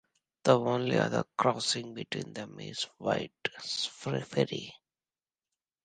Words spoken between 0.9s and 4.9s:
other crossing between them is White's Ferry.